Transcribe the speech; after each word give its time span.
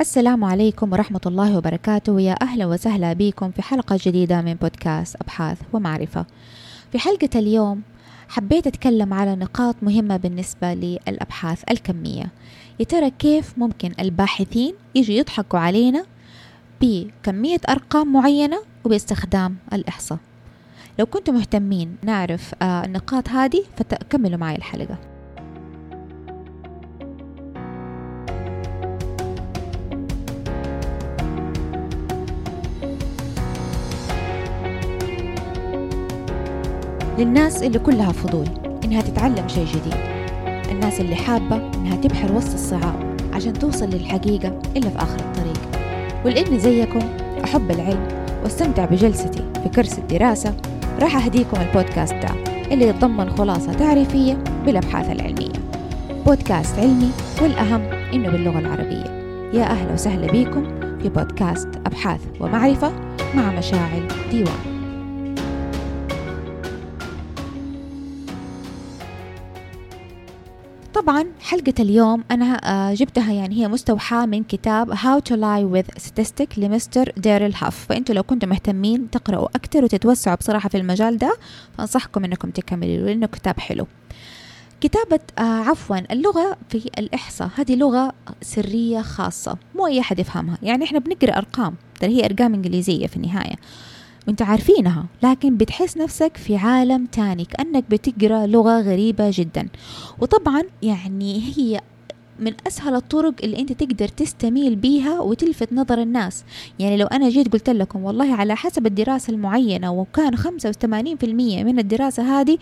السلام 0.00 0.44
عليكم 0.44 0.92
ورحمة 0.92 1.20
الله 1.26 1.56
وبركاته. 1.56 2.12
ويا 2.12 2.34
أهلا 2.42 2.66
وسهلا 2.66 3.12
بكم 3.12 3.50
في 3.50 3.62
حلقة 3.62 3.98
جديدة 4.02 4.40
من 4.42 4.54
بودكاست 4.54 5.16
أبحاث 5.16 5.58
ومعرفة. 5.72 6.26
في 6.92 6.98
حلقة 6.98 7.28
اليوم 7.34 7.82
حبيت 8.28 8.66
أتكلم 8.66 9.14
على 9.14 9.36
نقاط 9.36 9.76
مهمة 9.82 10.16
بالنسبة 10.16 10.74
للأبحاث 10.74 11.62
الكمية. 11.70 12.32
يا 12.80 12.84
ترى 12.84 13.10
كيف 13.10 13.58
ممكن 13.58 13.92
الباحثين 14.00 14.74
يجوا 14.94 15.16
يضحكوا 15.16 15.58
علينا 15.58 16.04
بكمية 16.80 17.60
أرقام 17.68 18.12
معينة 18.12 18.58
وباستخدام 18.84 19.56
الإحصاء؟ 19.72 20.18
لو 20.98 21.06
كنتم 21.06 21.34
مهتمين 21.34 21.96
نعرف 22.02 22.54
آه، 22.62 22.84
النقاط 22.84 23.28
هذه 23.28 23.64
فتكملوا 23.76 24.38
معي 24.38 24.56
الحلقة. 24.56 25.09
للناس 37.20 37.62
اللي 37.62 37.78
كلها 37.78 38.12
فضول 38.12 38.46
إنها 38.84 39.02
تتعلم 39.02 39.48
شيء 39.48 39.66
جديد. 39.66 39.94
الناس 40.70 41.00
اللي 41.00 41.14
حابة 41.14 41.56
إنها 41.74 41.96
تبحر 41.96 42.32
وسط 42.32 42.52
الصعاب 42.52 43.16
عشان 43.32 43.52
توصل 43.52 43.90
للحقيقة 43.90 44.58
إلا 44.76 44.90
في 44.90 44.98
آخر 44.98 45.18
الطريق. 45.20 45.60
ولأني 46.24 46.58
زيكم 46.58 47.00
أحب 47.44 47.70
العلم 47.70 48.08
وأستمتع 48.42 48.84
بجلستي 48.84 49.44
في 49.62 49.68
كرسي 49.68 50.00
الدراسة 50.00 50.54
راح 51.00 51.24
أهديكم 51.24 51.60
البودكاست 51.60 52.14
ده 52.14 52.28
اللي 52.72 52.88
يتضمن 52.88 53.30
خلاصة 53.30 53.72
تعريفية 53.72 54.38
بالأبحاث 54.66 55.10
العلمية. 55.10 55.52
بودكاست 56.26 56.78
علمي 56.78 57.10
والأهم 57.42 57.82
إنه 58.14 58.30
باللغة 58.30 58.58
العربية. 58.58 59.04
يا 59.54 59.64
أهلا 59.64 59.92
وسهلا 59.92 60.26
بكم 60.26 60.64
في 61.02 61.08
بودكاست 61.08 61.68
أبحاث 61.86 62.20
ومعرفة 62.40 62.92
مع 63.34 63.52
مشاعل 63.52 64.08
ديوان. 64.30 64.69
طبعا 71.00 71.24
حلقة 71.40 71.74
اليوم 71.78 72.24
أنا 72.30 72.54
آه، 72.54 72.94
جبتها 72.94 73.32
يعني 73.32 73.54
هي 73.62 73.68
مستوحاة 73.68 74.26
من 74.26 74.44
كتاب 74.44 74.94
How 74.94 75.20
to 75.28 75.32
Lie 75.36 75.74
with 75.74 76.02
Statistic 76.02 76.58
لمستر 76.58 77.12
ديرل 77.16 77.54
هاف. 77.54 77.86
فأنتوا 77.88 78.14
لو 78.14 78.22
كنتم 78.22 78.48
مهتمين 78.48 79.10
تقرأوا 79.10 79.48
أكثر 79.56 79.84
وتتوسعوا 79.84 80.36
بصراحة 80.36 80.68
في 80.68 80.76
المجال 80.76 81.18
ده 81.18 81.36
فأنصحكم 81.78 82.24
أنكم 82.24 82.50
تكملوا 82.50 83.06
لأنه 83.06 83.26
كتاب 83.26 83.60
حلو. 83.60 83.86
كتابة 84.80 85.20
آه 85.38 85.42
عفوا 85.42 86.12
اللغة 86.12 86.56
في 86.68 86.90
الإحصاء. 86.98 87.50
هذه 87.56 87.76
لغة 87.76 88.12
سرية 88.42 89.00
خاصة 89.00 89.56
مو 89.74 89.86
أي 89.86 90.00
أحد 90.00 90.18
يفهمها. 90.18 90.58
يعني 90.62 90.84
إحنا 90.84 90.98
بنقرأ 90.98 91.36
أرقام 91.38 91.74
ترى 92.00 92.16
هي 92.16 92.24
أرقام 92.24 92.54
إنجليزية 92.54 93.06
في 93.06 93.16
النهاية. 93.16 93.54
وانت 94.26 94.42
عارفينها 94.42 95.06
لكن 95.22 95.56
بتحس 95.56 95.96
نفسك 95.96 96.36
في 96.36 96.56
عالم 96.56 97.06
تاني 97.06 97.44
كأنك 97.44 97.84
بتقرأ 97.90 98.46
لغة 98.46 98.80
غريبة 98.80 99.30
جدا. 99.34 99.68
وطبعا 100.20 100.62
يعني 100.82 101.42
هي 101.56 101.80
من 102.40 102.52
أسهل 102.66 102.94
الطرق 102.94 103.34
اللي 103.42 103.58
أنت 103.58 103.72
تقدر 103.72 104.08
تستميل 104.08 104.76
بيها 104.76 105.20
وتلفت 105.20 105.72
نظر 105.72 106.02
الناس. 106.02 106.44
يعني 106.78 106.96
لو 106.96 107.06
أنا 107.06 107.28
جيت 107.28 107.52
قلت 107.52 107.70
لكم 107.70 108.04
والله 108.04 108.34
على 108.34 108.56
حسب 108.56 108.86
الدراسة 108.86 109.30
المعينة 109.32 109.92
وكان 109.92 110.36
85% 110.36 110.44
من 111.64 111.78
الدراسة 111.78 112.40
هذه 112.40 112.58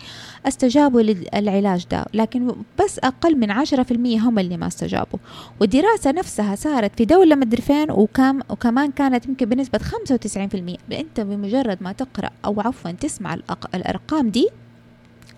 استجابوا 0.47 1.01
للعلاج 1.01 1.85
ده 1.91 2.05
لكن 2.13 2.55
بس 2.83 2.99
أقل 2.99 3.35
من 3.37 3.51
10% 3.65 3.91
هم 4.21 4.39
اللي 4.39 4.57
ما 4.57 4.67
استجابوا. 4.67 5.19
والدراسة 5.59 6.11
نفسها 6.11 6.55
صارت 6.55 6.91
في 6.97 7.05
دولة 7.05 7.35
مدري 7.35 7.61
فين 7.61 7.91
وكم 7.91 8.39
وكمان 8.49 8.91
كانت 8.91 9.25
يمكن 9.25 9.45
بنسبة 9.45 9.79
95% 9.79 10.77
أنت 10.91 11.19
بمجرد 11.21 11.77
ما 11.81 11.91
تقرأ 11.91 12.29
أو 12.45 12.61
عفوا 12.61 12.91
تسمع 12.91 13.37
الأرقام 13.73 14.29
دي 14.29 14.47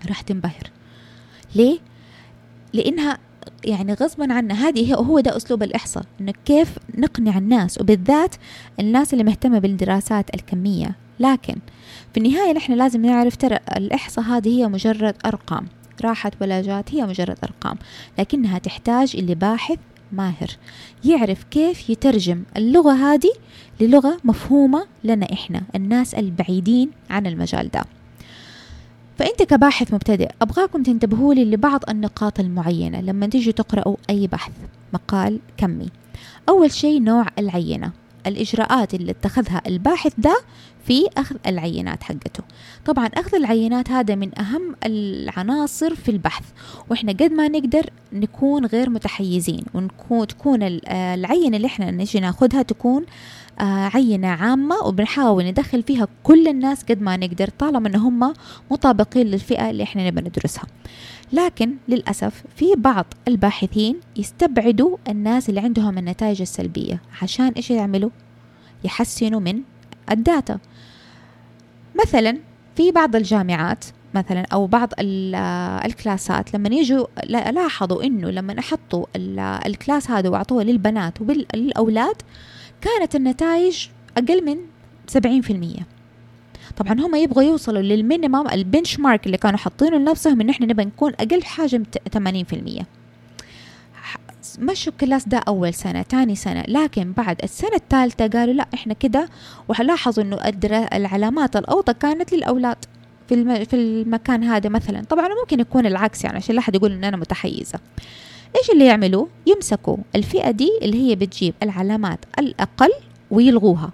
راح 0.08 0.22
تنبهر. 0.22 0.72
ليه؟ 1.56 1.80
لأنها 2.74 3.18
يعني 3.66 3.94
غصبا 3.94 4.34
عنا 4.34 4.54
هذه 4.54 4.96
هو 4.96 5.20
ده 5.20 5.38
أسلوب 5.38 5.64
الإحصاء 5.64 6.04
إنه 6.22 6.34
كيف 6.46 6.78
نقنع 6.98 7.38
الناس 7.38 7.82
وبالذات 7.82 8.36
الناس 8.80 9.14
اللي 9.14 9.24
مهتمة 9.24 9.60
بالدراسات 9.60 10.36
الكمية. 10.36 10.96
لكن 11.20 11.56
في 12.14 12.18
النهاية 12.20 12.54
نحن 12.54 12.74
لازم 12.74 13.06
نعرف 13.06 13.36
ترى 13.36 13.60
الإحصاء 13.78 14.26
هذه 14.26 14.50
هي 14.50 14.68
مجرد 14.68 15.16
أرقام. 15.26 15.66
راحت 16.02 16.34
ولا 16.42 16.62
جات 16.62 16.94
هي 16.94 17.06
مجرد 17.06 17.38
أرقام 17.44 17.78
لكنها 18.20 18.58
تحتاج 18.58 19.16
إلى 19.16 19.36
باحث 19.36 19.78
ماهر 20.12 20.48
يعرف 21.06 21.44
كيف 21.44 21.90
يترجم 21.90 22.44
اللغة 22.58 22.94
هذه 22.94 23.32
للغة 23.80 24.18
مفهومة 24.24 24.86
لنا 25.04 25.34
إحنا 25.34 25.62
الناس 25.76 26.14
البعيدين 26.16 26.92
عن 27.10 27.28
المجال 27.28 27.70
ده. 27.72 27.84
فأنت 29.18 29.44
كباحث 29.44 29.94
مبتدئ 29.94 30.30
أبغاكم 30.42 30.84
تنتبهوا 30.84 31.34
لي 31.34 31.46
لبعض 31.46 31.84
النقاط 31.90 32.40
المعينة 32.40 33.02
لما 33.02 33.28
تيجوا 33.28 33.54
تقرأوا 33.54 33.96
أي 34.10 34.28
بحث. 34.28 34.52
مقال 34.94 35.40
كمي. 35.58 35.90
أول 36.50 36.72
شيء 36.72 37.02
نوع 37.02 37.26
العينة. 37.40 37.92
الإجراءات 38.28 38.94
اللي 38.94 39.12
اتخذها 39.12 39.62
الباحث 39.68 40.14
ده 40.18 40.42
في 40.86 41.08
أخذ 41.18 41.36
العينات 41.48 42.04
حقته. 42.04 42.44
طبعا 42.86 43.06
أخذ 43.08 43.36
العينات 43.36 43.92
هذا 43.92 44.16
من 44.16 44.40
أهم 44.40 44.76
العناصر 44.86 45.96
في 45.96 46.12
البحث 46.12 46.44
وإحنا 46.90 47.12
قد 47.12 47.32
ما 47.32 47.48
نقدر 47.48 47.90
نكون 48.14 48.66
غير 48.66 48.90
متحيزين 48.90 49.64
ونكون 49.74 50.28
تكون 50.28 50.64
العينة 50.88 51.58
اللي 51.58 51.68
إحنا 51.68 51.92
نجي 51.92 52.20
ناخذها 52.20 52.62
تكون 52.62 53.02
آه، 53.04 53.06
عينة 53.62 54.28
عامة 54.28 54.76
وبنحاول 54.76 55.46
ندخل 55.46 55.84
فيها 55.84 56.08
كل 56.24 56.48
الناس 56.48 56.84
قد 56.84 57.02
ما 57.02 57.18
نقدر 57.18 57.48
طالما 57.48 57.88
إن 57.88 57.96
هم 57.96 58.34
مطابقين 58.72 59.28
للفئة 59.28 59.70
اللي 59.70 59.84
إحنا 59.84 60.08
نبى 60.10 60.22
ندرسها. 60.22 60.64
لكن 61.34 61.74
للأسف 61.88 62.44
في 62.56 62.66
بعض 62.78 63.06
الباحثين 63.28 64.00
يستبعدوا 64.16 64.98
الناس 65.10 65.50
اللي 65.50 65.60
عندهم 65.60 65.98
النتائج 65.98 66.42
السلبية 66.42 67.02
عشان 67.22 67.48
إيش 67.48 67.72
يعملوا؟ 67.72 68.10
يحسنوا 68.84 69.40
من 69.40 69.62
ال 70.12 70.20
data. 70.20 70.60
مثلا 72.04 72.38
في 72.76 72.92
بعض 72.92 73.16
الجامعات 73.16 73.86
مثلا 74.16 74.46
أو 74.54 74.68
بعض 74.68 74.90
ال 75.86 75.95
classات 75.95 76.54
لما 76.54 76.70
يجوا 76.76 77.06
لاحظوا 77.52 78.04
إنه 78.04 78.30
لما 78.30 78.60
أحطوا 78.60 79.06
ال 79.66 79.73
class 79.73 80.12
هذا 80.12 80.30
وأعطوه 80.30 80.64
للبنات 80.64 81.22
وللاولاد 81.22 82.16
كانت 82.82 83.16
النتائج 83.16 83.88
أقل 84.18 84.46
من 84.46 84.58
70% 85.80 85.82
طبعا 86.78 86.94
هم 86.94 87.16
يبغوا 87.16 87.44
يوصلوا 87.44 87.82
لل 87.82 87.95
minimum 87.95 88.41
ال 88.41 88.48
benchmark 88.48 89.26
اللي 89.26 89.38
كانوا 89.38 89.60
حاطينه 89.60 89.98
لنفسهم 89.98 90.42
إن 90.42 90.50
إحنا 90.50 90.66
نبغى 90.66 90.86
نكون 90.86 91.14
أقل 91.20 91.44
حاجة 91.44 91.82
80% 92.18 92.84
مشوا 94.60 94.92
ال 94.94 94.99
class 94.99 95.28
ده 95.28 95.38
أول 95.38 95.74
سنة 95.74 96.04
ثاني 96.04 96.36
سنة؟ 96.36 96.64
لكن 96.68 97.12
بعد 97.12 97.38
السنة 97.44 97.76
الثالثة 97.76 98.28
قالوا 98.28 98.54
لا 98.54 98.68
إحنا 98.74 98.94
كده 98.94 99.30
ولاحظوا 99.68 100.24
إنه 100.24 100.38
العلامات 100.94 101.56
الأوطى 101.56 101.94
كانت 101.94 102.34
للأولاد 102.34 102.78
في 103.30 103.66
في 103.66 103.76
المكان 103.76 104.44
هذا 104.44 104.70
مثلا. 104.70 105.04
طبعا 105.10 105.28
ممكن 105.42 105.60
يكون 105.60 105.86
العكس 105.86 106.24
يعني 106.24 106.38
عشان 106.38 106.56
لا 106.56 106.60
أحد 106.62 106.76
يقول 106.76 106.92
إن 106.92 107.04
أنا 107.04 107.18
متحيزة. 107.18 107.80
إيش 108.58 108.70
اللي 108.70 108.86
يعملوه 108.86 109.28
يمسكوا 109.46 109.98
الفئة 110.16 110.52
دي 110.52 110.70
اللي 110.82 111.10
هي 111.10 111.16
بتجيب 111.16 111.54
العلامات 111.64 112.20
الأقل 112.40 112.90
ويلغوها. 113.32 113.92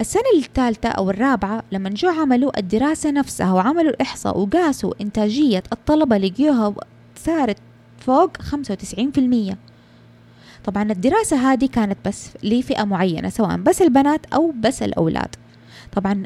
السنة 0.00 0.22
الثالثة 0.36 0.88
أو 0.88 1.10
الرابعة 1.10 1.62
لما 1.72 1.90
جو 1.90 2.08
عملوا 2.08 2.58
الدراسة 2.58 3.10
نفسها 3.10 3.52
وعملوا 3.52 3.90
الإحصاء 3.90 4.38
وقاسوا 4.38 4.92
إنتاجية 5.00 5.62
الطلبة 5.72 6.16
لقيوها 6.18 6.74
صارت 7.16 7.56
فوق 7.98 8.36
95% 8.42 9.54
طبعا 10.64 10.92
الدراسة 10.92 11.52
هذه 11.52 11.66
كانت 11.66 11.98
بس 12.06 12.30
لفئة 12.42 12.84
معينة 12.84 13.28
سواء 13.28 13.56
بس 13.56 13.82
البنات 13.82 14.26
أو 14.34 14.52
بس 14.60 14.82
الأولاد. 14.82 15.34
طبعا 15.92 16.22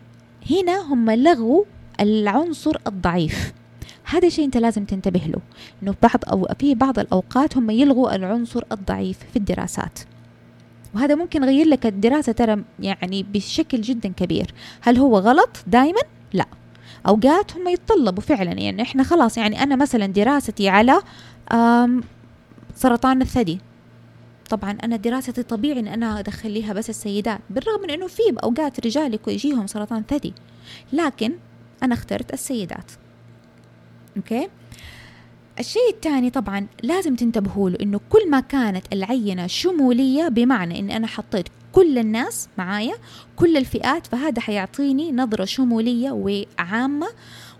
هنا 0.51 0.93
هم 0.93 1.11
لغوا 1.11 1.65
العنصر 2.01 2.77
الضعيف. 2.87 3.53
هذا 4.11 4.27
الشيء 4.27 4.45
انت 4.45 4.57
لازم 4.57 4.85
تنتبه 4.85 5.21
له 5.21 5.41
إنه 5.83 5.95
بعض 6.03 6.25
أو 6.29 6.49
في 6.59 6.75
بعض 6.75 6.99
الأوقات 6.99 7.57
هم 7.57 7.71
يلغوا 7.71 8.15
العنصر 8.15 8.63
الضعيف 8.73 9.19
في 9.33 9.37
الدراسات. 9.37 9.99
وهذا 10.95 11.15
ممكن 11.15 11.43
يغير 11.43 11.67
لك 11.67 11.87
الدراسة 11.87 12.33
ترى 12.33 12.65
يعني 12.81 13.23
بشكل 13.23 13.81
جدا 13.81 14.09
كبير. 14.09 14.55
هل 14.81 14.99
هو 14.99 15.19
غلط؟ 15.19 15.49
دائما 15.67 16.01
لا. 16.33 16.47
أوقات 17.07 17.57
هم 17.57 17.69
يتطلبوا 17.69 18.23
فعلا 18.23 18.53
يعني 18.53 18.83
إحنا 18.83 19.03
خلاص 19.03 19.39
يعني 19.39 19.63
أنا 19.63 19.77
مثلا 19.77 20.07
دراستي 20.07 20.69
على 20.69 21.03
سرطان 22.75 23.23
الثدي. 23.23 23.59
طبعا 24.51 24.79
أنا 24.85 24.97
دراستي 24.97 25.43
طبيعي 25.43 25.81
إن 25.81 25.89
أنا 25.89 26.19
أدخل 26.21 26.51
ليها 26.51 26.73
بس 26.73 26.91
السيدات 26.91 27.41
بالرغم 27.51 27.83
من 27.83 27.91
إنه 27.91 28.07
في 28.07 28.23
أوقات 28.43 28.87
رجال 28.87 29.19
يجيهم 29.27 29.67
سرطان 29.67 30.03
ثدي. 30.09 30.33
لكن 30.93 31.33
أنا 31.83 31.95
اخترت 31.95 32.33
السيدات. 32.33 32.91
okay؟ 34.19 34.49
الشيء 35.59 35.91
الثاني 35.91 36.31
طبعا 36.31 36.67
لازم 36.83 37.15
تنتبهوا 37.15 37.71
له 37.71 37.77
إنه 37.83 38.01
كل 38.11 38.31
ما 38.31 38.41
كانت 38.41 38.85
العينة 38.93 39.47
شمولية 39.47 40.29
بمعنى 40.29 40.79
اني 40.79 40.97
أنا 40.97 41.07
حطيت 41.07 41.49
كل 41.73 41.99
الناس 41.99 42.49
معايا 42.59 42.95
كل 43.37 43.57
الفئات 43.57 44.07
فهذا 44.07 44.41
حيعطيني 44.41 45.13
نظرة 45.13 45.45
شمولية 45.45 46.11
وعامة 46.11 47.07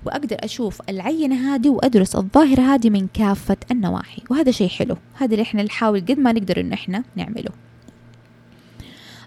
وأقدر 0.07 0.37
أشوف 0.41 0.81
العينة 0.89 1.55
هذه 1.55 1.69
وأدرس 1.69 2.17
الظاهرة 2.17 2.61
هذه 2.63 2.91
من 2.91 3.09
كافة 3.15 3.57
النواحي. 3.71 4.23
وهذا 4.31 4.51
شيء 4.51 4.69
حلو. 4.69 4.97
هذا 5.15 5.33
اللي 5.33 5.43
إحنا 5.43 5.63
نحاول 5.63 6.01
قد 6.01 6.19
ما 6.19 6.33
نقدر 6.33 6.61
إنه 6.61 6.75
إحنا 6.75 7.05
نعمله. 7.17 7.51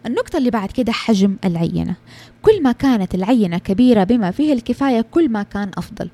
النقطة 0.06 0.38
اللي 0.38 0.50
بعد 0.50 0.71
كده 0.71 0.92
حجم 0.92 1.36
العينة. 1.45 1.95
كل 2.42 2.63
ما 2.63 2.71
كانت 2.71 3.15
العينة 3.15 3.57
كبيرة 3.57 4.03
بما 4.03 4.31
فيه 4.31 4.53
الكفاية 4.53 5.01
كل 5.01 5.30
ما 5.30 5.44
كان 5.44 5.71
أفضل. 5.77 6.09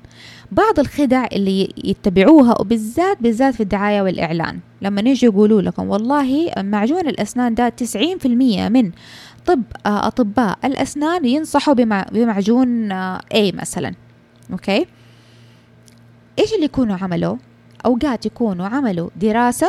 بعض 0.52 0.78
الخدع 0.78 1.26
اللي 1.32 1.72
يتبعوها 1.84 2.60
وبالذات 2.60 3.22
بالذات 3.22 3.54
في 3.54 3.62
الدعاية 3.62 4.02
والإعلان. 4.02 4.58
لما 4.82 5.02
نيجي 5.02 5.26
يقولوا 5.26 5.62
لكم 5.62 5.88
والله 5.88 6.50
معجون 6.58 7.08
الأسنان 7.08 7.54
ده 7.54 7.68
90% 7.68 8.26
من 8.68 8.90
طب 9.46 9.62
آه، 9.86 10.06
أطباء. 10.06 10.58
الأسنان 10.64 11.24
ينصحوا 11.24 11.74
بمعجون 12.12 12.92
آه، 12.92 13.20
A 13.34 13.54
مثلا. 13.54 13.94
أوكي؟ 14.52 14.86
إيش 16.38 16.52
اللي 16.54 16.64
يكونوا 16.64 16.96
عملوا؟ 16.96 17.36
أوقات 17.86 18.26
يكونوا 18.26 18.66
عملوا 18.66 19.10
دراسة 19.16 19.68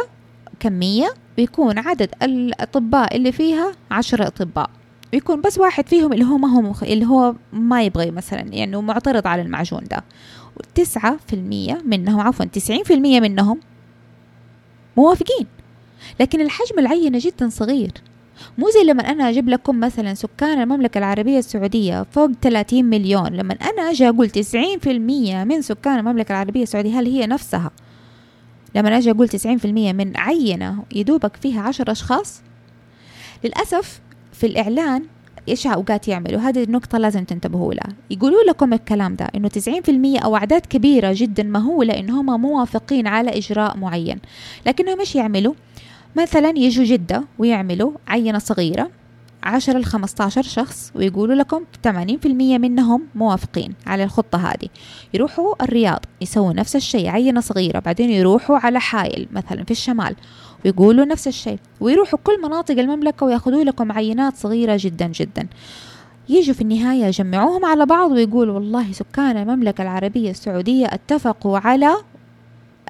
كمية 0.60 1.14
بيكون 1.40 1.78
عدد 1.80 2.10
الأطباء 2.24 3.16
اللي 3.16 3.32
فيها 3.32 3.72
عشرة 3.92 4.28
أطباء. 4.28 4.70
ويكون 5.14 5.42
بس 5.42 5.58
واحد 5.58 5.88
فيهم 5.88 6.14
اللي 6.14 6.26
هو 6.26 6.38
ما 6.38 6.48
هو 6.48 6.62
مخ... 6.62 6.84
اللي 6.84 7.06
هو 7.06 7.36
ما 7.54 7.84
يبغى 7.84 8.12
مثلا 8.12 8.42
يعني 8.42 8.78
معترض 8.78 9.28
على 9.28 9.42
المعجون 9.42 9.84
ده. 9.92 10.04
تسعة 10.76 11.18
في 11.28 11.34
المية 11.34 11.82
منهم 11.86 12.20
عفوا 12.20 12.46
تسعين 12.46 12.84
في 12.84 12.94
المية 12.94 13.20
منهم 13.20 13.60
موافقين. 14.98 15.48
لكن 16.20 16.42
الحجم 16.42 16.80
العينة 16.80 17.20
جدا 17.22 17.50
صغير. 17.50 17.92
مو 18.58 18.70
زي 18.70 18.84
لما 18.84 19.02
أنا 19.12 19.30
أجيب 19.30 19.50
لكم 19.50 19.80
مثلا 19.80 20.14
سكان 20.14 20.62
المملكة 20.62 20.98
العربية 20.98 21.40
السعودية 21.40 22.06
فوق 22.12 22.32
30 22.42 22.86
مليون. 22.86 23.28
لما 23.28 23.54
أنا 23.54 23.90
أجي 23.92 24.10
أقول 24.10 24.30
90% 24.30 24.88
من 25.48 25.62
سكان 25.62 26.00
المملكة 26.00 26.32
العربية 26.32 26.64
السعودية 26.64 27.00
هل 27.00 27.06
هي 27.06 27.28
نفسها؟ 27.28 27.72
لما 28.76 28.98
أجي 28.98 29.12
أقول 29.12 29.30
90% 29.30 29.66
من 29.66 30.18
عينة 30.18 30.84
يدوبك 30.96 31.36
فيها 31.36 31.62
عشر 31.62 31.92
أشخاص 31.92 32.42
للأسف 33.44 34.02
في 34.34 34.46
الإعلان 34.46 35.04
إيش 35.50 35.68
أوقات 35.68 36.08
يعملوا؟ 36.08 36.40
هذه 36.40 36.64
النقطة 36.64 36.98
لازم 36.98 37.24
تنتبهوا 37.24 37.74
لها. 37.74 37.96
يقولوا 38.12 38.44
لكم 38.48 38.74
الكلام 38.74 39.16
ده 39.16 39.28
إنه 39.36 39.50
90% 40.20 40.24
أو 40.24 40.36
أعداد 40.36 40.62
كبيرة 40.62 41.12
جدا 41.16 41.44
مهولة 41.44 42.00
ان 42.00 42.10
هم 42.10 42.42
موافقين 42.42 43.08
على 43.08 43.38
إجراء 43.38 43.78
معين. 43.78 44.20
لكنهم 44.66 45.00
إيش 45.00 45.16
يعملوا؟ 45.16 45.54
مثلا 46.16 46.54
يجوا 46.58 46.86
جدة 46.86 47.24
ويعملوا 47.40 47.92
عينة 48.08 48.40
صغيرة 48.40 48.90
10 49.44 49.78
ل 49.78 49.86
15 49.86 50.42
شخص 50.42 50.92
ويقولوا 50.96 51.36
لكم 51.36 51.64
80% 51.88 52.28
منهم 52.58 53.04
موافقين 53.16 53.74
على 53.88 54.04
الخطة 54.04 54.38
هذه. 54.52 54.70
يروحوا 55.14 55.64
الرياض 55.64 56.00
يسووا 56.22 56.54
نفس 56.54 56.76
الشيء 56.76 57.10
عينة 57.10 57.42
صغيرة 57.42 57.80
بعدين 57.80 58.10
يروحوا 58.10 58.58
على 58.58 58.80
حائل 58.80 59.28
مثلا 59.32 59.64
في 59.64 59.72
الشمال 59.72 60.16
ويقولوا 60.66 61.06
نفس 61.06 61.28
الشيء. 61.28 61.60
ويروحوا 61.80 62.20
كل 62.24 62.42
مناطق 62.42 62.80
المملكة 62.80 63.26
ويأخذوا 63.26 63.64
لكم 63.64 63.92
عينات 63.92 64.38
صغيرة 64.38 64.78
جدا 64.80 65.08
جدا. 65.08 65.48
يجوا 66.30 66.54
في 66.54 66.62
النهاية 66.62 67.06
يجمعوهم 67.06 67.66
على 67.66 67.86
بعض 67.86 68.12
ويقولوا 68.12 68.56
والله 68.56 68.92
سكان 68.92 69.38
المملكة 69.38 69.82
العربية 69.82 70.32
السعودية 70.32 70.86
اتفقوا 70.86 71.60
على 71.60 71.96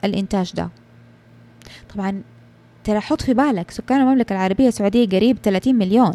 الإنتاج 0.04 0.54
ده. 0.56 0.70
طبعا 1.96 2.22
ترى 2.84 3.00
حط 3.00 3.22
في 3.22 3.34
بالك 3.34 3.72
سكان 3.72 4.02
المملكة 4.02 4.34
العربية 4.34 4.68
السعودية 4.68 5.08
قريب 5.10 5.38
30 5.44 5.76
مليون. 5.76 6.14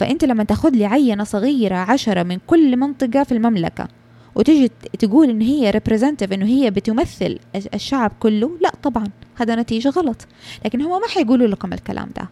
فأنت 0.00 0.24
لما 0.24 0.44
تاخذ 0.44 0.70
لي 0.70 0.86
عينة 0.86 1.24
صغيرة 1.24 1.76
عشرة 1.76 2.22
من 2.22 2.38
كل 2.46 2.76
منطقة 2.76 3.22
في 3.22 3.32
المملكة 3.32 3.88
وتجي 4.34 4.70
تقول 4.98 5.30
إن 5.30 5.40
هي 5.40 5.70
representative 5.70 6.32
إنه 6.32 6.46
هي 6.46 6.70
بتمثل 6.70 7.38
الشعب 7.74 8.12
كله 8.20 8.50
لا 8.60 8.72
طبعا 8.82 9.04
هذا 9.36 9.54
نتيجة 9.54 9.88
غلط. 9.88 10.26
لكن 10.64 10.82
هم 10.82 11.00
ما 11.00 11.08
حيقولوا 11.08 11.46
لكم 11.46 11.72
الكلام 11.72 12.10
ده. 12.16 12.28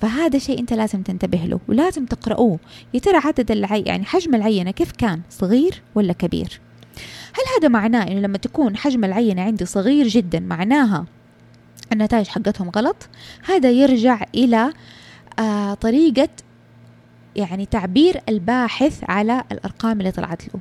فهذا 0.00 0.38
شيء 0.38 0.60
أنت 0.60 0.72
لازم 0.72 1.02
تنتبه 1.02 1.38
له 1.38 1.60
ولازم 1.68 2.06
تقرأوه. 2.06 2.58
يا 2.94 3.00
ترى 3.00 3.16
عدد 3.16 3.50
العي 3.50 3.80
يعني 3.80 4.04
حجم 4.04 4.34
العينة 4.34 4.70
كيف 4.70 4.92
كان 4.92 5.20
صغير 5.30 5.82
ولا 5.94 6.12
كبير؟ 6.12 6.60
هل 7.32 7.44
هذا 7.58 7.68
معناه 7.68 8.02
إنه 8.02 8.20
لما 8.20 8.38
تكون 8.38 8.76
حجم 8.76 9.04
العينة 9.04 9.42
عندي 9.42 9.64
صغير 9.64 10.08
جدا 10.08 10.40
معناها 10.40 11.06
النتائج 11.92 12.26
حقتهم 12.26 12.70
غلط؟ 12.70 13.08
هذا 13.44 13.70
يرجع 13.70 14.22
آه 14.22 14.72
طريقة 15.80 16.28
يعني 17.36 17.66
تعبير 17.66 18.20
الباحث 18.28 19.00
على 19.08 19.44
الأرقام 19.52 20.00
اللي 20.00 20.10
طلعت 20.10 20.42
له. 20.54 20.60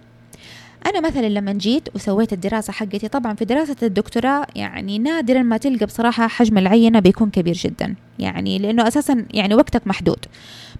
أنا 0.85 1.01
مثلا 1.07 1.29
لما 1.29 1.53
جيت 1.53 1.95
وسويت 1.95 2.33
الدراسة 2.33 2.73
حقتي 2.73 3.07
طبعا 3.07 3.33
في 3.33 3.45
دراسة 3.45 3.75
الدكتوراه 3.83 4.47
يعني 4.55 4.99
نادرا 4.99 5.41
ما 5.41 5.57
تلقى 5.57 5.85
بصراحة 5.85 6.27
حجم 6.27 6.57
العينة 6.57 6.99
بيكون 6.99 7.29
كبير 7.29 7.53
جدا. 7.53 7.95
يعني 8.19 8.59
لأنه 8.59 8.87
أساسا 8.87 9.25
يعني 9.33 9.55
وقتك 9.55 9.87
محدود. 9.87 10.25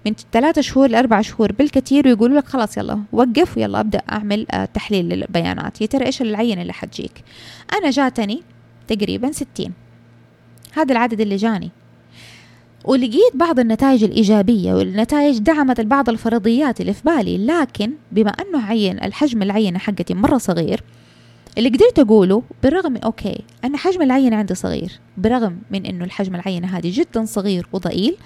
من 0.06 0.12
ثلاثة 0.32 0.60
شهور 0.60 0.88
لأربع 0.88 1.20
شهور 1.20 1.52
بالكثير 1.52 2.08
ويقولوا 2.08 2.38
لك 2.38 2.48
خلاص 2.48 2.76
يلا 2.76 3.02
وقف 3.12 3.56
ويلا 3.56 3.80
أبدأ 3.80 4.02
أعمل 4.12 4.46
آه، 4.50 4.64
تحليل 4.64 5.08
للبيانات. 5.08 5.80
يا 5.80 5.86
ترى 5.86 6.06
إيش 6.06 6.22
العينة 6.22 6.62
اللي 6.62 6.72
حتجيك؟ 6.72 7.24
أنا 7.72 7.90
جاتني 7.90 8.42
تقريبا 8.88 9.32
ستين. 9.32 9.72
هذا 10.72 10.92
العدد 10.92 11.20
اللي 11.20 11.36
جاني. 11.36 11.70
ولقيت 12.84 13.32
بعض 13.34 13.58
النتائج 13.58 14.04
الإيجابية 14.04 14.74
والنتائج 14.74 15.38
دعمت 15.38 15.80
بعض 15.80 16.08
الفرضيات 16.08 16.80
اللي 16.80 16.92
في 16.92 17.02
بالي 17.04 17.46
لكن 17.46 17.92
بما 18.12 18.30
أنه 18.30 18.66
عين 18.66 19.02
الحجم 19.02 19.42
العينة 19.42 19.78
حقتي 19.78 20.14
مرة 20.14 20.38
صغير 20.38 20.82
اللي 21.58 21.68
قدرت 21.68 21.98
أقوله 21.98 22.42
بالرغم 22.62 22.92
من 22.92 23.02
أوكي 23.02 23.44
أنا 23.64 23.78
حجم 23.78 24.02
العينة 24.02 24.36
عندي 24.36 24.54
صغير 24.54 25.00
برغم 25.16 25.58
من 25.70 25.86
أنه 25.86 26.04
الحجم 26.04 26.34
العينة 26.34 26.78
هذه 26.78 26.90
جدا 26.94 27.24
صغير 27.24 27.68
وضئيل 27.72 28.16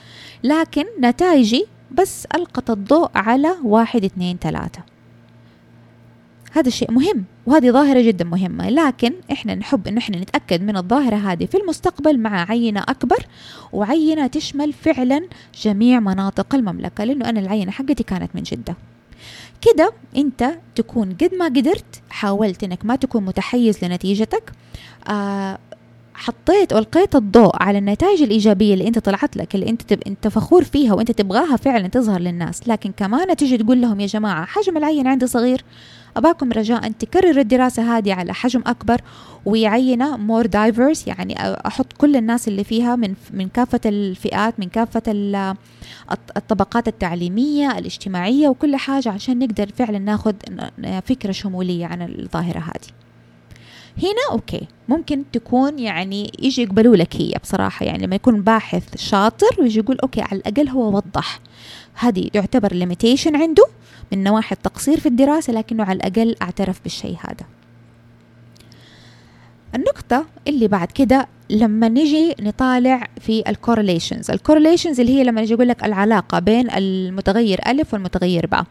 لكن 0.44 0.84
نتائجي 1.00 1.66
بس 1.90 2.26
ألقت 2.34 2.70
الضوء 2.70 3.10
على 3.14 3.56
واحد 3.64 4.04
اثنين 4.04 4.36
ثلاثة. 4.40 4.82
هذا 6.52 6.68
الشيء 6.68 6.90
مهم. 6.90 7.24
وهذه 7.50 7.70
ظاهرة 7.70 8.00
جدا 8.00 8.24
مهمة. 8.24 8.70
لكن 8.70 9.12
إحنا 9.32 9.54
نحب 9.54 9.88
إن 9.88 9.96
إحنا 9.96 10.16
نتأكد 10.16 10.62
من 10.62 10.76
الظاهرة 10.76 11.16
هذه 11.16 11.46
في 11.46 11.56
المستقبل 11.56 12.18
مع 12.18 12.50
عينة 12.50 12.80
أكبر 12.80 13.26
وعينة 13.72 14.26
تشمل 14.26 14.72
فعلا 14.72 15.22
جميع 15.62 16.00
مناطق 16.00 16.54
المملكة 16.54 17.04
لأنه 17.04 17.28
أنا 17.28 17.40
العينة 17.40 17.70
حقتي 17.70 18.02
كانت 18.02 18.30
من 18.34 18.42
جدة. 18.42 18.76
كده 19.60 19.92
أنت 20.16 20.58
تكون 20.74 21.16
قد 21.20 21.34
ما 21.34 21.44
قدرت 21.44 22.02
حاولت 22.10 22.64
إنك 22.64 22.84
ما 22.84 22.96
تكون 22.96 23.24
متحيز 23.24 23.84
لنتيجتك. 23.84 24.52
آه 25.08 25.58
حطيت 26.14 26.72
والقيت 26.72 27.16
الضوء 27.16 27.62
على 27.62 27.78
النتائج 27.78 28.22
الإيجابية 28.22 28.74
اللي 28.74 28.88
أنت 28.88 28.98
طلعت 28.98 29.36
لك 29.36 29.54
اللي 29.54 29.68
أنت 29.68 29.82
تب... 29.82 30.00
أنت 30.06 30.28
فخور 30.28 30.64
فيها 30.64 30.94
وأنت 30.94 31.10
تبغاها 31.10 31.56
فعلا 31.56 31.88
تظهر 31.88 32.20
للناس. 32.20 32.68
لكن 32.68 32.92
كمان 32.92 33.36
تيجي 33.36 33.58
تقول 33.58 33.80
لهم 33.80 34.00
يا 34.00 34.06
جماعة 34.06 34.44
حجم 34.44 34.76
العين 34.76 35.06
عندي 35.06 35.26
صغير. 35.26 35.64
أباكم 36.16 36.52
رجاء 36.52 36.90
تكرر 36.90 37.40
الدراسة 37.40 37.98
هذه 37.98 38.14
على 38.14 38.34
حجم 38.34 38.62
أكبر 38.66 39.00
ويعينة 39.44 40.16
مور 40.16 40.46
دايفرس 40.46 41.06
يعني 41.06 41.34
أحط 41.66 41.92
كل 41.92 42.16
الناس 42.16 42.48
اللي 42.48 42.64
فيها 42.64 42.96
من 42.96 43.14
من 43.30 43.48
كافة 43.48 43.80
الفئات 43.86 44.60
من 44.60 44.68
كافة 44.68 45.02
الطبقات 46.36 46.88
التعليمية 46.88 47.78
الاجتماعية 47.78 48.48
وكل 48.48 48.76
حاجة 48.76 49.08
عشان 49.08 49.38
نقدر 49.38 49.68
فعلا 49.76 49.98
ناخذ 49.98 50.34
فكرة 51.06 51.32
شمولية 51.32 51.86
عن 51.86 52.02
الظاهرة 52.02 52.58
هذه. 52.58 53.00
هنا 54.02 54.32
okay 54.32 54.66
ممكن 54.88 55.24
تكون 55.32 55.78
يعني 55.78 56.32
يجي 56.38 56.62
يقبلوا 56.62 56.96
لك 56.96 57.16
هي 57.16 57.32
بصراحة 57.42 57.86
يعني 57.86 58.06
لما 58.06 58.16
يكون 58.16 58.42
باحث 58.42 58.96
شاطر 58.96 59.56
ويجي 59.58 59.78
يقول 59.78 59.98
okay 60.02 60.20
على 60.20 60.40
الأقل 60.40 60.68
هو 60.68 60.96
وضح. 60.96 61.40
هذه 61.94 62.30
يعتبر 62.34 62.74
limitation 62.74 63.36
عنده. 63.36 63.64
من 64.12 64.24
نواحي 64.24 64.54
التقصير 64.54 65.00
في 65.00 65.06
الدراسة 65.06 65.52
لكنه 65.52 65.84
على 65.84 65.96
الأقل 65.96 66.36
اعترف 66.42 66.80
بالشيء 66.82 67.16
هذا. 67.20 67.46
النقطة 69.74 70.26
اللي 70.48 70.68
بعد 70.68 70.88
كده 70.92 71.28
لما 71.50 71.88
نجي 71.88 72.34
نطالع 72.40 73.06
في 73.20 73.42
ال 73.48 73.54
correlations 73.54 74.30
ال 74.30 74.36
correlations 74.36 75.00
اللي 75.00 75.18
هي 75.18 75.24
لما 75.24 75.40
نجي 75.40 75.54
أقول 75.54 75.68
لك 75.68 75.84
العلاقة 75.84 76.38
بين 76.38 76.70
المتغير 76.70 77.60
ألف 77.66 77.94
والمتغير 77.94 78.46
باء. 78.46 78.64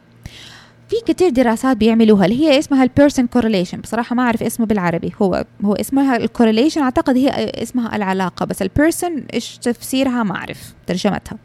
في 0.90 0.96
كتير 1.14 1.30
دراسات 1.30 1.78
بيعملوها 1.78 2.26
اللي 2.26 2.40
هي 2.40 2.60
اسمها 2.60 2.84
ال 2.84 2.89
Pearson 2.89 3.28
correlation 3.28 3.82
بصراحة 3.82 4.16
ما 4.16 4.24
أعرف 4.24 4.44
اسمه 4.44 4.66
بالعربي. 4.66 5.14
هو 5.22 5.46
هو 5.66 5.74
اسمها 5.74 6.18
ال 6.18 6.23
correlation 6.23 6.82
أعتقد 6.82 7.18
هي 7.18 7.30
اسمها 7.64 7.96
العلاقة 7.96 8.46
بس 8.46 8.62
البيرسون 8.62 9.26
إيش 9.34 9.58
تفسيرها 9.58 10.24
ما 10.24 10.36
أعرف 10.36 10.74
ترجمتها. 10.88 11.38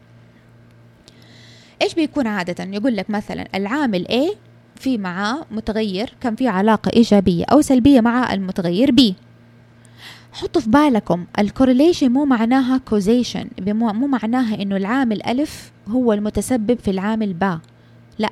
إيش 1.81 1.93
بيكون 1.93 2.27
عادة؟ 2.27 2.63
يقول 2.63 2.95
لك 2.95 3.09
مثلا 3.09 3.47
العامل 3.55 4.05
A 4.07 4.35
في 4.75 4.97
معاه 4.97 5.45
متغير 5.51 6.13
كان 6.21 6.35
في 6.35 6.47
علاقة 6.47 6.91
إيجابية 6.95 7.45
أو 7.51 7.61
سلبية 7.61 8.01
مع 8.01 8.33
المتغير 8.33 8.91
B. 8.91 9.13
حطوا 10.33 10.61
في 10.61 10.69
بالكم 10.69 11.25
ال 11.39 11.45
correlation 11.45 12.11
مو 12.11 12.25
معناها 12.25 12.77
causation 12.77 13.47
مو 13.67 14.07
معناها 14.07 14.61
إنه 14.61 14.77
العامل 14.77 15.25
ألف 15.25 15.71
هو 15.87 16.13
المتسبب 16.13 16.79
في 16.79 16.91
العامل 16.91 17.33
باء 17.33 17.59
لا. 18.19 18.29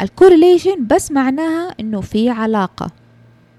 ال 0.00 0.07
correlation 0.07 0.86
بس 0.86 1.10
معناها 1.10 1.74
إنه 1.80 2.00
في 2.00 2.30
علاقة 2.30 2.90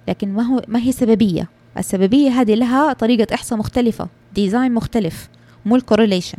لكن 0.08 0.34
ما 0.34 0.44
هو 0.44 0.62
ما 0.68 0.80
هي 0.80 0.92
سببية. 0.92 1.50
السببية 1.78 2.30
هذه 2.30 2.56
لها 2.56 2.94
طريقة 2.94 3.36
إحصاء 3.36 3.60
مختلفة 3.60 4.08
design 4.36 4.74
مختلف 4.74 5.30
مو 5.66 5.76
ال 5.76 5.81
correlation 5.81 6.38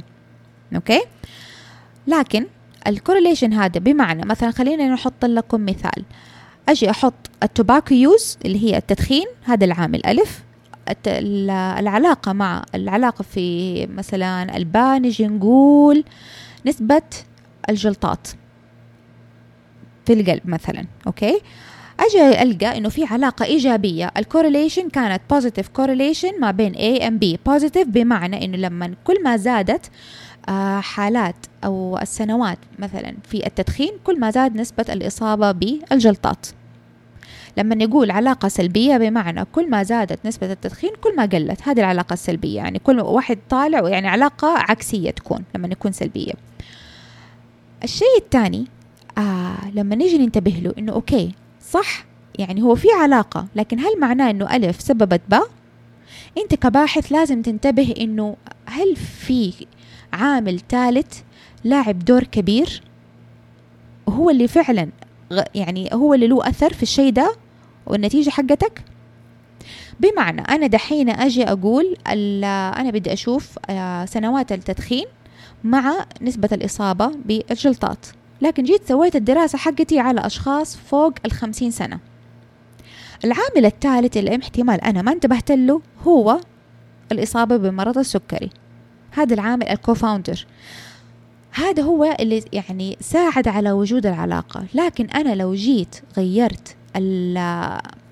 okay؟ 0.75 1.01
لكن 2.07 2.47
ال 2.87 2.92
correlation 2.92 3.53
هذا 3.53 3.81
بمعنى 3.81 4.27
مثلا 4.27 4.51
خلينا 4.51 4.89
نحط 4.89 5.25
لكم 5.25 5.65
مثال. 5.65 6.05
أجي 6.69 6.91
أحط 6.91 7.15
ال 7.43 7.49
tobacco 7.49 7.95
use 7.95 8.39
اللي 8.45 8.65
هي 8.65 8.77
التدخين 8.77 9.27
هذا 9.45 9.65
العامل 9.65 10.07
ألف 10.07 10.43
العلاقة 11.07 12.33
مع 12.33 12.65
العلاقة 12.75 13.23
في 13.23 13.87
مثلا 13.87 14.57
الباء 14.57 14.99
نجي 14.99 15.27
نقول 15.27 16.05
نسبة 16.67 17.03
الجلطات 17.69 18.29
في 20.07 20.13
القلب 20.13 20.41
مثلا 20.45 20.87
okay؟ 21.07 21.41
أجي 22.01 22.43
ألقى 22.43 22.79
إنه 22.79 22.89
في 22.89 23.05
علاقة 23.05 23.45
إيجابية. 23.45 24.11
ال 24.17 24.23
correlation 24.23 24.89
كانت 24.89 25.23
positive 25.31 25.69
correlation 25.69 26.41
ما 26.41 26.51
بين 26.51 26.75
A 26.75 27.03
and 27.03 27.25
B. 27.25 27.39
positive 27.47 27.89
بمعنى 27.89 28.45
إنه 28.45 28.57
لما 28.57 28.95
كل 29.05 29.23
ما 29.23 29.37
زادت 29.37 29.87
آه، 29.87 29.91
حالات 30.81 31.47
أو 31.65 31.99
السنوات. 31.99 32.59
مثلا 32.79 33.15
في 33.25 33.47
التدخين 33.47 33.93
كل 34.05 34.21
ما 34.21 34.31
زاد 34.31 34.57
نسبة 34.57 34.85
الإصابة 34.89 35.53
بالجلطات. 35.53 36.47
لما 37.57 37.75
نقول 37.75 38.11
علاقة 38.11 38.49
سلبية 38.49 38.97
بمعنى 38.97 39.45
كل 39.45 39.71
ما 39.71 39.83
زادت 39.83 40.27
نسبة 40.27 40.53
التدخين 40.53 40.91
كل 41.01 41.17
ما 41.17 41.23
قلت. 41.23 41.69
هذه 41.69 41.81
العلاقة 41.81 42.13
السلبية 42.13 42.57
يعني 42.57 42.79
كل 42.79 43.01
واحد 43.01 43.39
طالع 43.51 43.89
يعني 43.89 44.09
علاقة 44.09 44.49
عكسية 44.49 45.11
تكون 45.11 45.45
لما 45.55 45.69
يكون 45.69 45.93
سلبية. 45.93 46.33
الشيء 47.85 48.19
الثاني 48.19 48.67
آه 49.19 49.71
لما 49.75 49.95
نيجي 49.95 50.19
ننتبه 50.19 50.51
له 50.51 50.75
إنه 50.79 50.93
أوكي 50.93 51.33
صح 51.61 52.05
يعني 52.39 52.63
هو 52.63 52.75
في 52.75 52.89
علاقة 52.93 53.47
لكن 53.57 53.79
هل 53.79 54.01
معناه 54.01 54.31
إنه 54.31 54.57
ألف 54.57 54.81
سببت 54.81 55.21
باء؟ 55.29 55.49
أنت 56.39 56.55
كباحث 56.55 57.13
لازم 57.13 57.43
تنتبه 57.43 57.95
إنه 58.01 58.37
هل 58.67 58.97
في 58.97 59.53
عامل 60.13 60.61
ثالث 60.69 61.21
لاعب 61.65 61.99
دور 61.99 62.25
كبير 62.25 62.83
وهو 64.07 64.31
اللي 64.31 64.49
فعلا 64.49 64.89
يعني 65.55 65.89
هو 65.93 66.15
اللي 66.15 66.27
له 66.27 66.49
أثر 66.49 66.73
في 66.73 66.83
الشيء 66.83 67.13
ده 67.13 67.37
والنتيجة 67.87 68.31
حقتك؟ 68.31 68.83
بمعنى 70.01 70.41
أنا 70.41 70.67
دحين 70.67 71.11
أجي 71.11 71.45
أقول 71.45 71.97
أنا 72.07 72.91
بدي 72.91 73.13
أشوف 73.13 73.59
آه، 73.71 74.05
سنوات 74.05 74.53
التدخين 74.53 75.07
مع 75.65 76.07
نسبة 76.23 76.49
الإصابة 76.53 77.13
بالجلطات 77.25 78.07
لكن 78.43 78.65
جيت 78.65 78.89
سويت 78.89 79.17
الدراسة 79.17 79.59
حقتي 79.59 79.99
على 79.99 80.27
أشخاص 80.27 80.77
فوق 80.77 81.13
الخمسين 81.27 81.71
سنة. 81.71 81.99
العامل 83.25 83.67
الثالث 83.67 84.17
اللي 84.17 84.39
احتمال 84.43 84.81
أنا 84.81 85.03
ما 85.03 85.13
انتبهت 85.13 85.51
له 85.51 85.81
هو 86.07 86.41
الإصابة 87.13 87.57
بمرض 87.57 87.99
السكري. 87.99 88.51
هذا 89.11 89.35
العامل 89.35 89.69
ال 89.69 89.76
confounder 89.76 90.47
هذا 91.53 91.83
هو 91.83 92.17
اللي 92.21 92.45
يعني 92.53 92.97
ساعد 93.01 93.49
على 93.49 93.73
وجود 93.73 94.07
العلاقة. 94.07 94.65
لكن 94.75 95.07
أنا 95.07 95.35
لو 95.35 95.55
جيت 95.55 95.97
غيرت 96.17 96.77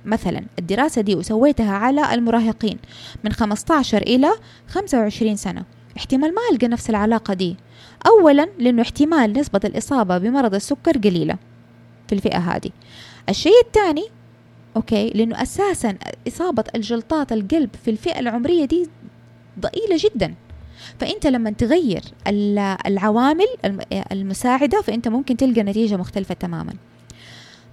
مثلا 0.05 0.45
الدراسة 0.59 1.01
دي 1.01 1.15
وسويتها 1.15 1.73
على 1.73 2.15
المراهقين 2.15 2.79
من 3.25 3.33
15 3.33 4.03
إلى 4.03 4.31
25 4.69 5.37
سنة 5.37 5.65
احتمال 5.97 6.35
ما 6.35 6.41
ألقى 6.53 6.69
نفس 6.69 6.91
العلاقة 6.91 7.35
دي. 7.35 7.57
أولا 8.07 8.49
لأنه 8.59 8.83
احتمال 8.83 9.33
نسبة 9.33 9.61
الإصابة 9.65 10.19
بمرض 10.19 10.55
السكر 10.55 10.99
قليلة 10.99 11.39
في 12.09 12.15
الفئة 12.15 12.39
هذه. 12.39 12.71
الشيء 13.29 13.61
الثاني 13.67 14.05
أوكي 14.77 15.11
لأنه 15.11 15.43
أساسا 15.43 15.97
إصابة 16.29 16.65
الجلطات 16.75 17.33
القلب 17.33 17.71
في 17.85 17.91
الفئة 17.91 18.21
العمرية 18.21 18.65
دي 18.65 18.89
ضئيلة 19.61 19.97
جدا. 19.99 20.35
فأنت 21.01 21.27
لما 21.27 21.51
تغير 21.51 22.03
العوامل 22.87 23.47
المساعدة 24.13 24.83
فأنت 24.83 25.09
ممكن 25.09 25.37
تلقى 25.37 25.63
نتيجة 25.63 25.97
مختلفة 25.97 26.35
تماما. 26.35 26.73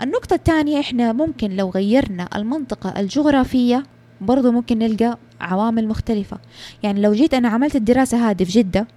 النقطة 0.02 0.34
الثانية 0.34 0.80
إحنا 0.80 1.14
ممكن 1.14 1.56
لو 1.56 1.70
غيرنا 1.70 2.30
المنطقة 2.36 3.00
الجغرافية 3.00 3.84
برضو 4.22 4.52
ممكن 4.52 4.80
نلقى 4.80 5.18
عوامل 5.42 5.88
مختلفة. 5.88 6.38
يعني 6.84 7.02
لو 7.02 7.14
جيت 7.14 7.34
أنا 7.34 7.48
عملت 7.50 7.76
الدراسة 7.76 8.30
هذه 8.30 8.44
في 8.44 8.52
جدة 8.52 8.88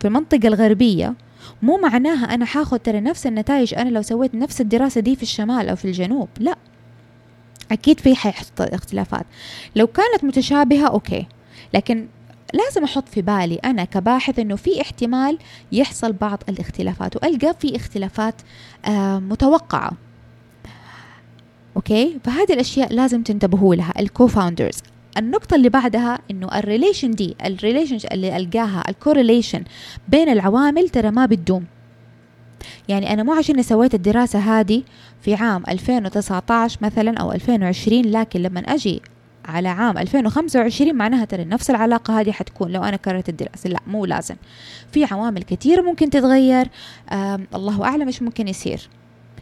في 0.00 0.06
المنطقة 0.06 0.48
الغربية 0.48 1.14
مو 1.62 1.76
معناها 1.76 2.34
أنا 2.34 2.44
حاخد 2.44 2.78
ترى 2.78 3.00
نفس 3.00 3.26
النتائج 3.26 3.74
أنا 3.74 3.88
لو 3.88 4.02
سويت 4.02 4.34
نفس 4.34 4.60
الدراسة 4.60 5.00
دي 5.00 5.16
في 5.16 5.22
الشمال 5.22 5.68
أو 5.68 5.76
في 5.76 5.84
الجنوب. 5.84 6.28
لا. 6.38 6.56
أكيد 7.72 8.00
في 8.00 8.12
اختلافات. 8.60 9.26
لو 9.76 9.86
كانت 9.86 10.24
متشابهة 10.24 10.86
okay. 10.86 11.26
لكن 11.74 12.06
لازم 12.54 12.84
أحط 12.84 13.08
في 13.08 13.22
بالي 13.22 13.54
أنا 13.54 13.84
كباحث 13.84 14.38
أنه 14.38 14.56
في 14.56 14.80
احتمال 14.80 15.38
يحصل 15.72 16.12
بعض 16.12 16.42
الاختلافات 16.48 17.16
وألقى 17.16 17.54
في 17.60 17.76
اختلافات 17.76 18.34
آه 18.84 19.18
متوقعة. 19.18 19.92
okay؟ 21.76 22.18
فهذه 22.24 22.52
الأشياء 22.52 22.92
لازم 22.92 23.22
تنتبهوا 23.22 23.74
لها 23.74 23.92
ال 23.98 24.05
confounders 24.05 24.78
النقطة 25.18 25.54
اللي 25.54 25.68
بعدها 25.68 26.18
إنه 26.30 26.58
ال 26.58 26.64
relation 26.64 27.10
دي 27.10 27.36
ال 27.44 27.50
relation 27.50 27.98
اللي 28.12 28.36
ألقاها 28.36 28.82
ال 28.88 28.94
correlation 28.94 29.64
بين 30.08 30.28
العوامل 30.28 30.88
ترى 30.88 31.10
ما 31.10 31.26
بتدوم. 31.26 31.64
يعني 32.88 33.12
أنا 33.12 33.22
مو 33.22 33.32
عشان 33.32 33.62
سويت 33.62 33.94
الدراسة 33.94 34.38
هذه 34.38 34.82
في 35.20 35.34
عام 35.34 35.62
2019 35.68 36.78
مثلا 36.82 37.18
أو 37.18 37.32
2020 37.32 38.02
لكن 38.02 38.42
لما 38.42 38.60
أجي 38.60 39.02
على 39.44 39.68
عام 39.68 39.98
2025 39.98 40.94
معناها 40.94 41.24
ترى 41.24 41.44
نفس 41.44 41.70
العلاقة 41.70 42.20
هذه 42.20 42.32
حتكون. 42.32 42.72
لو 42.72 42.84
أنا 42.84 42.96
كررت 42.96 43.28
الدراسة 43.28 43.70
لا 43.70 43.80
مو 43.86 44.04
لازم. 44.04 44.36
في 44.92 45.04
عوامل 45.04 45.42
كثيرة 45.42 45.82
ممكن 45.82 46.10
تتغير. 46.10 46.68
الله 47.54 47.84
أعلم 47.84 48.06
إيش 48.06 48.22
ممكن 48.22 48.48
يصير. 48.48 48.88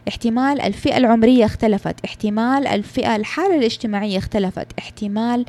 احتمال 0.09 0.61
الفئة 0.61 0.97
العمرية 0.97 1.45
اختلفت. 1.45 2.05
احتمال 2.05 2.67
الفئة 2.67 3.17
الحالة 3.17 3.59
الاجتماعية 3.59 4.19
اختلفت. 4.19 4.67
احتمال 4.79 5.45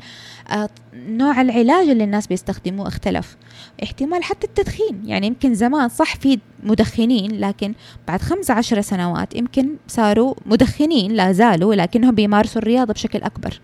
آه، 0.50 0.68
نوع 0.94 1.40
العلاج 1.40 1.88
اللي 1.88 2.04
الناس 2.04 2.26
بيستخدموه 2.26 2.88
اختلف. 2.88 3.36
احتمال 3.82 4.24
حتى 4.24 4.46
التدخين. 4.46 5.02
يعني 5.04 5.26
يمكن 5.26 5.54
زمان 5.54 5.88
صح 5.88 6.16
في 6.16 6.38
مدخنين 6.62 7.40
لكن 7.40 7.74
بعد 8.08 8.22
خمسة 8.22 8.54
عشر 8.54 8.80
سنوات 8.80 9.36
يمكن 9.36 9.68
صاروا 9.88 10.34
مدخنين 10.46 11.12
لا 11.12 11.32
زالوا 11.32 11.74
لكنهم 11.74 12.14
بيمارسوا 12.14 12.62
الرياضة 12.62 12.92
بشكل 12.92 13.22
أكبر. 13.22 13.60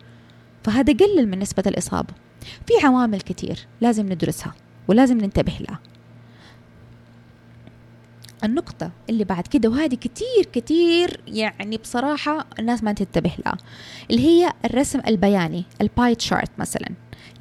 فهذا 0.65 0.93
قلل 0.93 1.29
من 1.29 1.39
نسبة 1.39 1.63
الإصابة. 1.67 2.15
في 2.41 2.87
عوامل 2.87 3.21
كتير 3.21 3.67
لازم 3.81 4.13
ندرسها 4.13 4.55
ولازم 4.89 5.19
ننتبه 5.19 5.53
لها. 5.61 5.79
النقطة 8.45 8.91
اللي 9.11 9.25
بعد 9.25 9.47
كده 9.47 9.69
وهذه 9.69 9.95
كتير 9.95 10.45
كتير 10.53 11.21
يعني 11.27 11.77
بصراحة 11.77 12.47
الناس 12.59 12.83
ما 12.83 12.93
تنتبه 12.93 13.33
لها 13.47 13.57
اللي 14.11 14.23
هي 14.23 14.53
الرسم 14.65 15.01
البياني 15.07 15.65
ال 15.81 15.89
pie 15.89 16.15
chart 16.15 16.51
مثلا. 16.59 16.89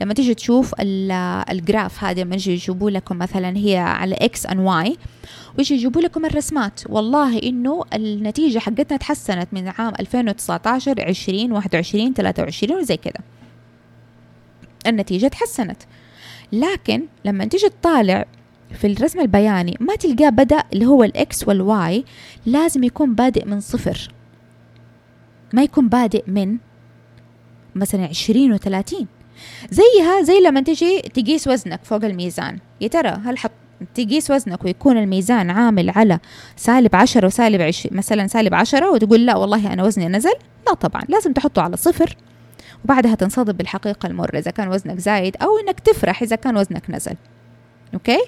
لما 0.02 0.14
تيجي 0.14 0.34
تشوف 0.34 0.76
ال 0.80 1.00
graph 1.00 2.04
هذا 2.04 2.22
لما 2.22 2.36
يجي 2.36 2.52
يجيبوا 2.52 2.90
لكم 2.90 3.18
مثلا 3.18 3.58
هي 3.58 3.78
على 3.78 4.16
إكس 4.16 4.46
ان 4.46 4.60
واي 4.60 4.98
ويجي 5.58 5.74
يجيبوا 5.74 6.02
لكم 6.02 6.26
الرسمات. 6.26 6.82
والله 6.90 7.40
إنه 7.40 7.84
النتيجة 7.94 8.60
حقتنا 8.60 8.98
تحسنت 8.98 9.48
من 9.52 9.68
عام 9.68 9.94
2019 10.00 11.02
20 11.02 11.52
21 11.52 12.14
23 12.14 12.80
وزي 12.80 12.98
كده 12.98 13.20
النتيجة 14.88 15.28
تحسنت. 15.28 15.82
لكن 16.54 17.06
لما 17.26 17.46
تيجي 17.46 17.70
تطالع 17.70 18.26
في 18.74 18.88
الرسم 18.88 19.20
البياني 19.20 19.78
ما 19.80 19.96
تلقاه 19.96 20.30
بدأ 20.30 20.64
اللي 20.74 20.86
هو 20.86 21.04
ال 21.04 21.26
X 21.26 21.48
وال 21.48 21.86
Y 21.86 22.06
لازم 22.46 22.84
يكون 22.84 23.16
بادئ 23.16 23.46
من 23.46 23.60
صفر. 23.60 24.14
ما 25.54 25.64
يكون 25.64 25.90
بادئ 25.90 26.24
من 26.28 26.58
مثلا 27.76 28.06
عشرين 28.06 28.54
وثلاثين. 28.54 29.08
زيها 29.72 30.22
زي 30.22 30.40
لما 30.40 30.62
تجي 30.62 31.02
تقيس 31.02 31.48
وزنك 31.48 31.80
فوق 31.84 32.06
الميزان. 32.06 32.60
يا 32.82 32.88
ترى 32.88 33.10
هل 33.10 33.38
حط 33.38 33.52
تقيس 33.96 34.32
وزنك 34.32 34.66
ويكون 34.66 34.98
الميزان 34.98 35.50
عامل 35.50 35.90
على 35.90 36.20
سالب 36.56 36.96
عشرة 36.96 37.26
وسالب 37.26 37.62
عش... 37.62 37.88
مثلا 37.92 38.28
سالب 38.28 38.54
عشرة 38.54 38.92
وتقول 38.92 39.26
لا 39.26 39.36
والله 39.36 39.74
أنا 39.74 39.84
وزني 39.84 40.08
نزل؟ 40.08 40.34
لا 40.68 40.74
طبعا 40.74 41.02
لازم 41.10 41.34
تحطه 41.34 41.62
على 41.62 41.78
صفر. 41.78 42.18
وبعدها 42.86 43.16
تنصدم 43.16 43.54
بالحقيقة 43.54 44.08
المرة 44.08 44.38
إذا 44.38 44.52
كان 44.52 44.68
وزنك 44.68 45.00
زايد 45.00 45.36
أو 45.42 45.48
إنك 45.58 45.80
تفرح 45.80 46.22
إذا 46.22 46.36
كان 46.36 46.58
وزنك 46.58 46.90
نزل. 46.90 47.16
okay؟ 47.94 48.20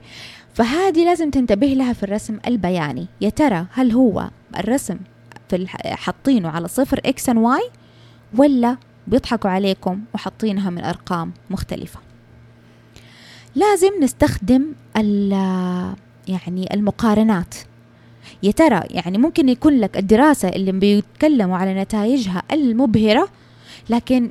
فهذه 0.54 1.06
لازم 1.06 1.30
تنتبه 1.30 1.68
لها 1.68 1.94
في 1.94 2.04
الرسم 2.04 2.40
البياني. 2.48 3.08
يا 3.22 3.30
ترى 3.30 3.66
هل 3.74 3.92
هو 3.92 4.30
الرسم 4.58 4.98
في 5.50 5.68
حاطينه 5.86 6.50
على 6.50 6.68
صفر 6.68 7.02
إكس 7.06 7.30
إن 7.30 7.38
واي 7.38 7.70
ولا 8.38 8.78
بيضحكوا 9.08 9.50
عليكم 9.50 10.00
وحاطينها 10.14 10.70
من 10.70 10.84
أرقام 10.84 11.32
مختلفة. 11.50 12.00
لازم 13.56 13.90
نستخدم 14.04 14.66
يعني 16.28 16.74
المقارنات. 16.74 17.56
يا 18.44 18.52
ترى 18.52 18.82
يعني 18.90 19.18
ممكن 19.18 19.50
يكون 19.50 19.80
لك 19.80 19.98
الدراسة 19.98 20.50
اللي 20.50 20.72
بيتكلموا 20.72 21.58
على 21.58 21.82
نتائجها 21.82 22.44
المبهرة 22.52 23.30
لكن 23.90 24.30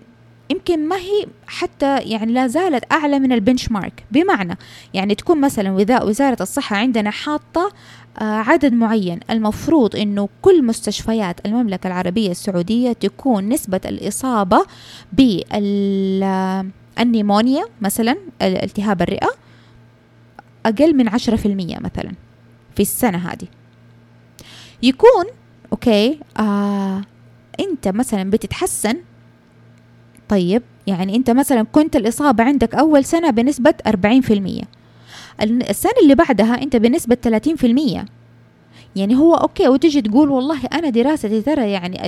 يمكن 0.51 0.89
ما 0.89 0.97
هي 0.97 1.27
حتى 1.47 1.99
يعني 1.99 2.33
لا 2.33 2.47
زالت 2.47 2.93
أعلى 2.93 3.19
من 3.19 3.33
البنش 3.33 3.71
مارك 3.71 4.05
بمعنى 4.11 4.59
يعني 4.95 5.15
تكون 5.15 5.41
مثلا 5.41 5.71
وزارة 6.03 6.43
الصحة 6.43 6.77
عندنا 6.77 7.11
حاطة 7.11 7.73
آه، 8.19 8.25
عدد 8.25 8.73
معين. 8.73 9.21
المفروض 9.31 9.97
أنه 9.97 10.29
كل 10.43 10.65
مستشفيات 10.65 11.47
المملكة 11.47 11.87
العربية 11.87 12.31
السعودية 12.31 12.93
تكون 12.93 13.49
نسبة 13.49 13.81
الإصابة 13.85 14.67
بالنيمونيا 15.13 17.65
مثلا 17.81 18.17
التهاب 18.43 19.03
الرئة 19.03 19.31
أقل 20.67 20.97
من 20.97 21.09
عشرة 21.09 21.37
في 21.37 21.47
المية 21.47 21.79
مثلا 21.79 22.13
في 22.75 22.83
السنة 22.83 23.19
هذه. 23.19 23.49
يكون 24.83 25.25
okay 25.73 26.21
آه 26.39 27.03
أنت 27.61 27.89
مثلا 27.89 28.31
بتتحسن 28.31 28.97
طيب 30.31 30.63
يعني 30.87 31.17
أنت 31.17 31.31
مثلا 31.31 31.63
كنت 31.63 31.97
الإصابة 31.97 32.45
عندك 32.45 32.75
أول 32.75 33.05
سنة 33.05 33.31
بنسبة 33.31 33.75
40% 33.89 33.91
السنة 35.43 35.93
اللي 36.03 36.15
بعدها 36.15 36.63
أنت 36.63 36.77
بنسبة 36.77 37.17
30% 38.05 38.05
يعني 38.97 39.17
هو 39.17 39.35
okay 39.35 39.69
وتجي 39.69 40.03
تقول 40.03 40.29
والله 40.31 40.61
أنا 40.73 40.91
دراستي 40.91 41.43
ترى 41.43 41.71
يعني 41.71 42.07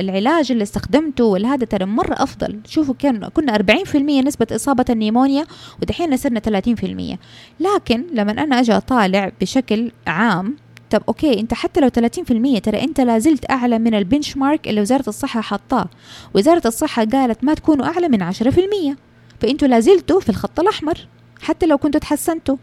العلاج 0.00 0.52
اللي 0.52 0.62
استخدمته 0.62 1.24
والهذا 1.24 1.64
ترى 1.64 1.84
مرة 1.84 2.14
أفضل. 2.18 2.60
شوفوا 2.68 2.94
كان 2.98 3.28
كنا 3.28 3.58
40% 3.58 3.96
نسبة 3.96 4.46
إصابة 4.52 4.84
ال 4.90 4.96
pneumonia 4.96 5.46
ودحين 5.82 6.16
صرنا 6.16 6.40
30% 6.40 7.16
لكن 7.60 8.04
لما 8.12 8.32
أنا 8.32 8.60
أجي 8.60 8.72
أطالع 8.72 9.32
بشكل 9.40 9.92
عام 10.06 10.56
طب 10.90 11.02
okay 11.08 11.40
أنت 11.40 11.54
حتى 11.54 11.80
لو 11.80 11.88
30% 11.88 12.60
ترى 12.62 12.82
أنت 12.82 13.00
لازلت 13.00 13.50
أعلى 13.50 13.78
من 13.78 13.94
ال 13.94 14.36
benchmark 14.36 14.68
اللي 14.68 14.80
وزارة 14.80 15.08
الصحة 15.08 15.40
حاطاه 15.40 15.88
وزارة 16.34 16.62
الصحة 16.66 17.04
قالت 17.04 17.44
ما 17.44 17.54
تكونوا 17.54 17.86
أعلى 17.86 18.08
من 18.08 18.32
10% 18.32 18.96
فأنتوا 19.40 19.68
لازلتوا 19.68 20.20
في 20.20 20.28
الخط 20.28 20.60
الأحمر 20.60 21.06
حتى 21.42 21.66
لو 21.66 21.78
كنتوا 21.78 22.00
تحسنتوا. 22.00 22.56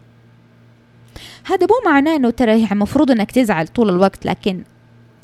هذا 1.44 1.66
مو 1.66 1.92
معناه 1.92 2.16
إنه 2.16 2.30
ترى 2.30 2.52
يعني 2.62 2.72
المفروض 2.72 3.12
إنك 3.12 3.32
تزعل 3.32 3.68
طول 3.68 3.90
الوقت 3.90 4.26
لكن 4.26 4.64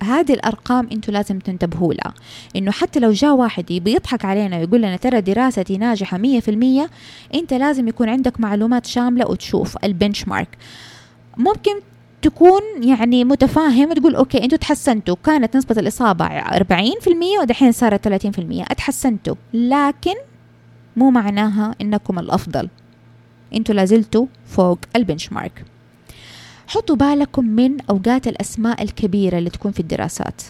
هذه 0.03 0.33
الأرقام 0.33 0.89
أنتوا 0.91 1.13
لازم 1.13 1.39
تنتبهوا 1.39 1.93
لها. 1.93 2.13
إنه 2.55 2.71
حتى 2.71 2.99
لو 2.99 3.11
جاء 3.11 3.33
واحد 3.33 3.71
يبي 3.71 3.93
يضحك 3.93 4.25
علينا 4.25 4.57
ويقول 4.57 4.79
لنا 4.79 4.95
ترى 4.95 5.21
دراستي 5.21 5.77
ناجحة 5.77 6.17
100% 6.17 6.89
أنت 7.33 7.53
لازم 7.53 7.87
يكون 7.87 8.09
عندك 8.09 8.39
معلومات 8.39 8.85
شاملة 8.85 9.27
وتشوف 9.27 9.77
البنش 9.83 10.27
مارك 10.27 10.57
ممكن 11.37 11.73
تكون 12.23 12.61
يعني 12.83 13.23
متفاهم 13.23 13.89
وتقول 13.89 14.15
أوكي 14.15 14.43
أنتوا 14.43 14.57
تحسنتوا. 14.57 15.15
كانت 15.25 15.57
نسبة 15.57 15.75
الإصابة 15.79 16.25
40% 16.25 17.39
ودحين 17.41 17.71
صارت 17.71 18.07
30% 18.07 18.11
أتحسنتوا. 18.71 19.35
لكن 19.53 20.15
مو 20.97 21.11
معناها 21.11 21.75
إنكم 21.81 22.19
الأفضل. 22.19 22.69
أنتوا 23.55 23.75
لازلتوا 23.75 24.25
فوق 24.45 24.79
البنش 24.95 25.31
مارك 25.33 25.65
حطوا 26.67 26.95
بالكم 26.95 27.45
من 27.45 27.81
أوقات 27.89 28.27
الأسماء 28.27 28.83
الكبيرة 28.83 29.37
اللي 29.37 29.49
تكون 29.49 29.71
في 29.71 29.79
الدراسات. 29.79 30.41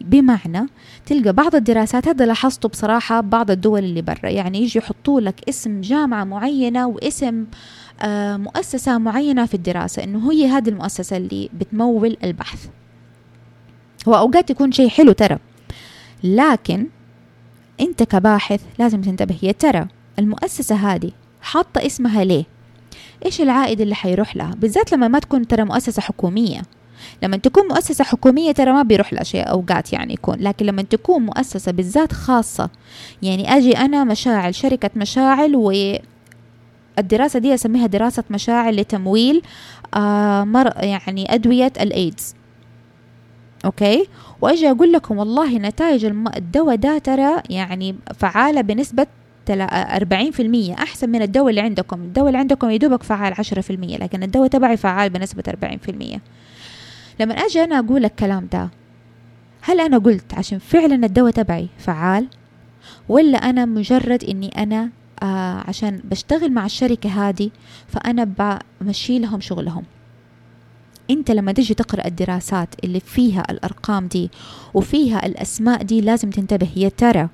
بمعنى 0.00 0.66
تلقى 1.06 1.32
بعض 1.32 1.54
الدراسات 1.54 2.08
هذا 2.08 2.26
لاحظته 2.26 2.68
بصراحة 2.68 3.20
بعض 3.20 3.50
الدول 3.50 3.84
اللي 3.84 4.02
برا 4.02 4.28
يعني 4.28 4.62
يجي 4.62 4.78
يحطوا 4.78 5.20
لك 5.20 5.48
اسم 5.48 5.80
جامعة 5.80 6.24
معينة 6.24 6.86
واسم 6.86 7.34
آه، 7.34 7.46
مؤسسة 8.36 8.98
معينة 8.98 9.46
في 9.46 9.54
الدراسة 9.54 10.04
إنه 10.04 10.32
هي 10.32 10.46
هذه 10.46 10.68
المؤسسة 10.68 11.16
اللي 11.16 11.50
بتمول 11.52 12.16
البحث. 12.24 12.66
هو 14.08 14.14
أوقات 14.14 14.50
يكون 14.50 14.72
شيء 14.72 14.88
حلو 14.88 15.12
ترى 15.12 15.38
لكن 16.24 16.86
أنت 17.80 18.02
كباحث 18.02 18.60
لازم 18.78 19.00
تنتبه 19.02 19.36
يا 19.42 19.52
ترى 19.52 19.86
المؤسسة 20.18 20.74
هذه 20.74 21.10
حاطة 21.40 21.86
اسمها 21.86 22.24
ليه؟ 22.24 22.44
إيش 23.24 23.40
العائد 23.40 23.80
اللي 23.80 23.94
حيروح 23.94 24.36
لها؟ 24.36 24.54
بالذات 24.54 24.92
لما 24.92 25.08
ما 25.08 25.18
تكون 25.18 25.46
ترى 25.46 25.64
مؤسسة 25.64 26.02
حكومية. 26.02 26.62
لما 27.22 27.36
تكون 27.36 27.68
مؤسسة 27.68 28.04
حكومية 28.04 28.52
ترى 28.52 28.72
ما 28.72 28.82
بيروح 28.82 29.12
لأشياء 29.12 29.50
أوقات 29.50 29.92
يعني 29.92 30.12
يكون. 30.12 30.36
لكن 30.40 30.66
لما 30.66 30.82
تكون 30.82 31.22
مؤسسة 31.22 31.72
بالذات 31.72 32.12
خاصة 32.12 32.70
يعني 33.22 33.56
أجي 33.56 33.76
أنا 33.76 34.04
مشاعل 34.04 34.54
شركة 34.54 34.90
مشاعل 34.96 35.56
الدراسة 36.98 37.38
دي 37.38 37.54
أسميها 37.54 37.86
دراسة 37.86 38.24
مشاعر 38.30 38.72
لتمويل 38.72 39.42
آه 39.94 40.44
مر 40.44 40.72
يعني 40.76 41.34
أدوية 41.34 41.72
الإيدز 41.80 42.34
أوكي؟ 43.64 44.06
وأجي 44.40 44.70
أقول 44.70 44.92
لكم 44.92 45.18
والله 45.18 45.58
نتائج 45.58 46.04
الدواء 46.36 46.76
ده 46.76 46.98
ترى 46.98 47.42
يعني 47.50 47.96
فعالة 48.14 48.60
بنسبة 48.60 49.06
40% 49.50 49.52
أحسن 50.78 51.08
من 51.10 51.22
الدواء 51.22 51.50
اللي 51.50 51.60
عندكم. 51.60 52.00
الدواء 52.02 52.26
اللي 52.26 52.38
عندكم 52.38 52.70
يدوبك 52.70 53.02
فعال 53.02 53.34
10% 53.34 53.40
لكن 53.70 54.22
الدواء 54.22 54.48
تبعي 54.48 54.76
فعال 54.76 55.10
بنسبة 55.10 55.42
40% 56.16 56.18
لما 57.20 57.34
أجي 57.34 57.64
أنا 57.64 57.78
أقول 57.78 58.04
الكلام 58.04 58.48
ده 58.52 58.68
هل 59.60 59.80
أنا 59.80 59.98
قلت 59.98 60.34
عشان 60.34 60.58
فعلا 60.58 61.06
الدواء 61.06 61.32
تبعي 61.32 61.68
فعال؟ 61.78 62.26
ولا 63.08 63.38
أنا 63.38 63.64
مجرد 63.64 64.24
إني 64.24 64.48
أنا 64.62 64.90
آه 65.22 65.64
عشان 65.68 66.00
بشتغل 66.04 66.52
مع 66.52 66.66
الشركة 66.66 67.28
هذه 67.28 67.50
فأنا 67.88 68.24
بمشي 68.80 69.18
لهم 69.18 69.40
شغلهم. 69.40 69.84
أنت 71.10 71.30
لما 71.30 71.52
تجي 71.52 71.74
تقرأ 71.74 72.06
الدراسات 72.06 72.68
اللي 72.84 73.00
فيها 73.00 73.44
الأرقام 73.50 74.06
دي 74.06 74.30
وفيها 74.74 75.26
الأسماء 75.26 75.82
دي 75.82 76.00
لازم 76.00 76.30
تنتبه 76.30 76.68
يا 76.76 76.88
ترى 76.88 77.28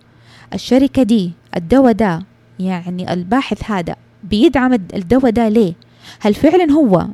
الشركة 0.54 1.02
دي 1.02 1.32
الدواء 1.56 1.92
ده 1.92 2.22
يعني 2.58 3.12
الباحث 3.12 3.70
هذا 3.70 3.96
بيدعم 4.24 4.72
الدواء 4.72 5.30
ده 5.30 5.48
ليه؟ 5.48 5.74
هل 6.20 6.34
فعلا 6.34 6.72
هو 6.72 7.06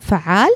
فعال؟ 0.00 0.50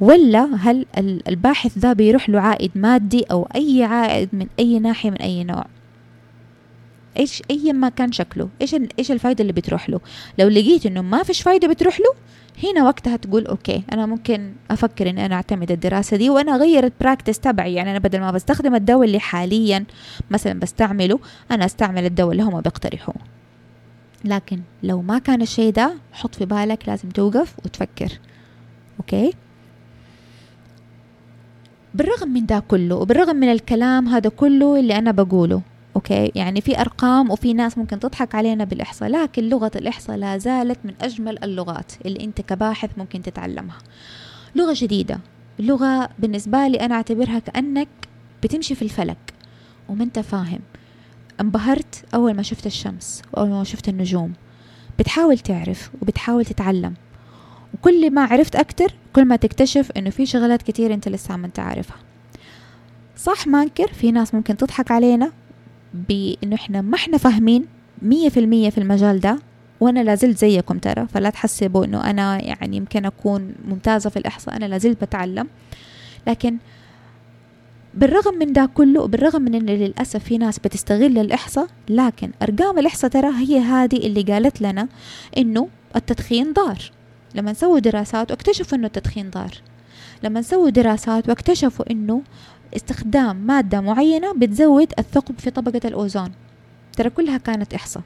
ولا 0.00 0.48
هل 0.54 0.86
الباحث 1.28 1.78
ذا 1.78 1.92
بيروح 1.92 2.28
له 2.30 2.40
عائد 2.40 2.70
مادي 2.74 3.22
أو 3.22 3.48
أي 3.54 3.84
عائد 3.84 4.28
من 4.32 4.46
أي 4.58 4.78
ناحية 4.78 5.10
من 5.10 5.16
أي 5.16 5.44
نوع؟ 5.44 5.64
إيش 7.18 7.42
اي 7.50 7.72
ما 7.72 7.88
كان 7.88 8.12
شكله؟ 8.12 8.48
إيش 8.62 8.76
إيش 8.98 9.12
الفائده 9.12 9.42
اللي 9.42 9.52
بتروح 9.52 9.90
له؟ 9.90 10.00
لو 10.38 10.48
لقيت 10.48 10.86
إنه 10.86 11.02
ما 11.02 11.22
فيش 11.22 11.42
فايدة 11.42 11.68
بتروح 11.68 12.00
له 12.00 12.14
هنا 12.64 12.84
وقتها 12.84 13.16
تقول 13.16 13.46
okay 13.46 13.82
أنا 13.92 14.06
ممكن 14.06 14.52
أفكر 14.70 15.10
إني 15.10 15.26
أنا 15.26 15.34
أعتمد 15.34 15.70
الدراسة 15.70 16.16
دي 16.16 16.30
وأنا 16.30 16.54
أغير 16.54 16.84
ال 16.84 16.90
practice 16.90 17.38
تبعي. 17.38 17.74
يعني 17.74 17.90
أنا 17.90 17.98
بدل 17.98 18.20
ما 18.20 18.30
بستخدم 18.30 18.74
الدواء 18.74 19.06
اللي 19.06 19.20
حاليا 19.20 19.84
مثلا 20.30 20.60
بستعمله 20.60 21.20
أنا 21.50 21.64
أستعمل 21.64 22.04
الدواء 22.04 22.32
اللي 22.32 22.42
هم 22.42 22.60
بيقترحوه. 22.60 23.14
لكن 24.24 24.60
لو 24.82 25.02
ما 25.02 25.18
كان 25.18 25.42
الشيء 25.42 25.72
ده 25.72 25.94
حط 26.12 26.34
في 26.34 26.44
بالك 26.46 26.88
لازم 26.88 27.08
توقف 27.08 27.54
وتفكر. 27.64 28.18
okay؟ 29.00 29.32
بالرغم 31.94 32.28
من 32.28 32.46
ده 32.46 32.62
كله 32.68 32.94
وبالرغم 32.94 33.36
من 33.36 33.52
الكلام 33.52 34.08
هذا 34.08 34.30
كله 34.30 34.80
اللي 34.80 34.98
أنا 34.98 35.10
بقوله 35.10 35.62
okay؟ 35.98 36.32
يعني 36.34 36.60
في 36.60 36.80
أرقام 36.80 37.30
وفي 37.30 37.54
ناس 37.54 37.78
ممكن 37.78 38.00
تضحك 38.00 38.34
علينا 38.34 38.64
بالإحصاء 38.64 39.08
لكن 39.08 39.48
لغة 39.48 39.70
الإحصاء 39.76 40.16
لا 40.16 40.38
زالت 40.38 40.78
من 40.84 40.94
أجمل 41.00 41.44
اللغات 41.44 41.92
اللي 42.06 42.24
أنت 42.24 42.40
كباحث 42.40 42.90
ممكن 42.96 43.22
تتعلمها. 43.22 43.78
لغة 44.56 44.74
جديدة 44.76 45.20
لغة 45.58 46.08
بالنسبة 46.18 46.68
لي 46.68 46.80
أنا 46.80 46.94
أعتبرها 46.94 47.38
كأنك 47.38 47.88
بتمشي 48.42 48.74
في 48.74 48.82
الفلك 48.82 49.34
وما 49.88 50.04
أنت 50.04 50.18
فاهم. 50.18 50.60
انبهرت 51.40 52.04
أول 52.14 52.34
ما 52.34 52.42
شفت 52.42 52.66
الشمس 52.66 53.22
وأول 53.32 53.48
ما 53.48 53.64
شفت 53.64 53.88
النجوم. 53.88 54.32
بتحاول 54.98 55.38
تعرف 55.38 55.90
وبتحاول 56.02 56.44
تتعلم. 56.44 56.94
وكل 57.74 58.10
ما 58.10 58.24
عرفت 58.24 58.56
أكتر 58.56 58.94
كل 59.12 59.24
ما 59.24 59.36
تكتشف 59.36 59.90
إنه 59.96 60.10
في 60.10 60.26
شغلات 60.26 60.62
كتير 60.62 60.94
أنت 60.94 61.08
لسه 61.08 61.36
ما 61.36 61.46
أنت 61.46 61.58
عارفها 61.58 61.96
صح 63.16 63.46
ما 63.46 63.62
انكر 63.62 63.88
في 63.92 64.12
ناس 64.12 64.34
ممكن 64.34 64.56
تضحك 64.56 64.90
علينا. 64.90 65.32
بإنه 65.94 66.54
إحنا 66.54 66.80
ما 66.80 66.94
إحنا 66.94 67.18
فاهمين 67.18 67.64
مية 68.02 68.28
في 68.28 68.40
المية 68.40 68.70
في 68.70 68.78
المجال 68.78 69.20
ده 69.20 69.38
وأنا 69.80 70.00
لازلت 70.00 70.38
زيكم 70.38 70.78
ترى 70.78 71.06
فلا 71.06 71.30
تحسبوا 71.30 71.84
إنه 71.84 72.10
أنا 72.10 72.44
يعني 72.44 72.76
يمكن 72.76 73.04
أكون 73.04 73.54
ممتازة 73.68 74.10
في 74.10 74.16
الإحصاء 74.18 74.56
أنا 74.56 74.64
لازلت 74.64 75.04
بتعلم. 75.04 75.48
لكن 76.26 76.56
بالرغم 77.94 78.34
من 78.34 78.52
ده 78.52 78.70
كله 78.74 79.00
وبالرغم 79.00 79.42
من 79.42 79.54
انه 79.54 79.72
للأسف 79.72 80.24
في 80.24 80.38
ناس 80.38 80.58
بتستغل 80.58 81.18
الإحصاء 81.18 81.66
لكن 81.88 82.30
أرقام 82.42 82.78
الإحصاء 82.78 83.10
ترى 83.10 83.30
هي 83.36 83.58
هذه 83.58 83.96
اللي 83.96 84.22
قالت 84.22 84.62
لنا 84.62 84.88
إنه 85.38 85.68
التدخين 85.96 86.52
ضار. 86.52 86.78
لما 87.34 87.50
نسوي 87.52 87.80
دراسات 87.80 88.30
واكتشفوا 88.30 88.78
إنه 88.78 88.86
التدخين 88.86 89.30
ضار. 89.30 89.50
لما 90.22 90.40
نسوي 90.40 90.70
دراسات 90.70 91.28
واكتشفوا 91.28 91.90
إنه 91.90 92.22
استخدام 92.76 93.36
مادة 93.36 93.80
معينة 93.80 94.32
بتزود 94.34 94.92
الثقب 94.98 95.34
في 95.38 95.50
طبقة 95.50 95.80
الأوزون. 95.84 96.30
ترى 96.96 97.10
كلها 97.10 97.38
كانت 97.38 97.74
إحصاء. 97.74 98.02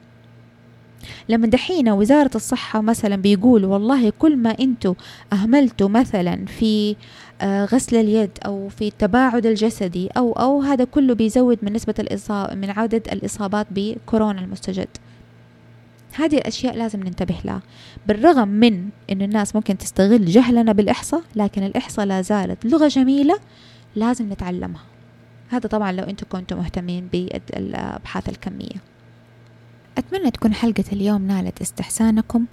لما 1.29 1.47
دحين 1.47 1.89
وزارة 1.89 2.31
الصحة 2.35 2.81
مثلا 2.81 3.15
بيقول 3.15 3.65
والله 3.65 4.09
كل 4.09 4.37
ما 4.37 4.55
أنتوا 4.59 4.93
أهملتوا 5.33 5.89
مثلا 5.89 6.45
في 6.45 6.95
آه، 7.41 7.65
غسل 7.65 7.95
اليد 7.95 8.31
أو 8.45 8.69
في 8.69 8.87
التباعد 8.87 9.45
الجسدي 9.45 10.07
أو 10.07 10.33
أو 10.33 10.61
هذا 10.61 10.83
كله 10.83 11.13
بيزود 11.15 11.57
من 11.61 11.73
نسبة 11.73 11.93
الإصابة 11.99 12.55
من 12.55 12.69
عدد 12.69 13.07
الإصابات 13.11 13.67
بكورونا 13.71 14.41
المستجد. 14.41 14.87
هذه 16.13 16.37
الأشياء 16.37 16.75
لازم 16.75 17.03
ننتبه 17.03 17.35
لها. 17.45 17.61
بالرغم 18.07 18.47
من 18.47 18.89
أن 19.11 19.21
الناس 19.21 19.55
ممكن 19.55 19.77
تستغل 19.77 20.25
جهلنا 20.25 20.71
بالإحصاء 20.71 21.21
لكن 21.35 21.63
الإحصاء 21.63 22.05
لا 22.05 22.21
زالت 22.21 22.65
لغة 22.65 22.87
جميلة 22.87 23.39
لازم 23.95 24.33
نتعلمها. 24.33 24.81
هذا 25.49 25.67
طبعا 25.67 25.91
لو 25.91 26.03
أنتم 26.03 26.25
كنتم 26.29 26.57
مهتمين 26.57 27.07
بالأبحاث 27.07 28.29
الكمية. 28.29 28.93
أتمنى 29.97 30.31
تكون 30.31 30.53
حلقة 30.53 30.83
اليوم 30.91 31.27
نالت 31.27 31.61
استحسانكم 31.61 32.45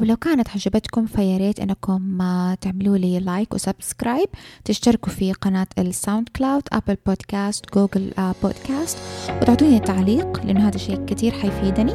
ولو 0.00 0.16
كانت 0.16 0.48
عجبتكم 0.50 1.06
فياريت 1.06 1.60
أنكم 1.60 2.18
تعملوا 2.60 2.98
لي 2.98 3.18
like 3.18 3.54
و 3.54 3.61
subscribe. 3.61 4.28
تشتركوا 4.64 5.12
في 5.12 5.32
قناة 5.32 5.66
ال 5.78 6.28
SoundCloud 6.36 6.62
Apple 6.72 6.96
Podcast 7.06 7.74
Google 7.74 8.12
Podcast 8.42 8.98
وتعطوني 9.42 9.80
تعليق 9.80 10.46
لأنه 10.46 10.68
هذا 10.68 10.78
شيء 10.78 11.04
كتير 11.04 11.32
حيفيدني. 11.32 11.92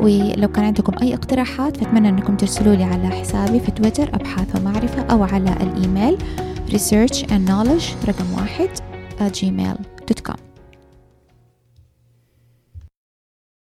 ولو 0.00 0.48
كان 0.48 0.64
عندكم 0.64 0.98
أي 1.02 1.14
اقتراحات 1.14 1.76
فأتمنى 1.76 2.08
أنكم 2.08 2.36
ترسلوا 2.36 2.74
لي 2.74 2.84
على 2.84 3.08
حسابي 3.08 3.60
في 3.60 3.70
تويتر 3.70 4.14
أبحاث 4.14 4.56
ومعرفة 4.56 5.02
أو 5.02 5.22
على 5.22 5.52
الإيميل. 5.52 6.18
research 6.69 7.23
and 7.23 7.49
knowledge 7.49 8.07
رقم 8.07 8.33
واحد 8.33 8.69
gmail.com 9.19 10.37